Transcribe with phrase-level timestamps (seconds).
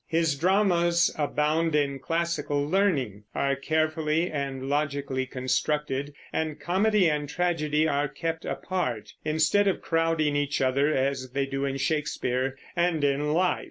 [0.07, 7.87] His dramas abound in classical learning, are carefully and logically constructed, and comedy and tragedy
[7.87, 13.31] are kept apart, instead of crowding each other as they do in Shakespeare and in
[13.35, 13.59] life.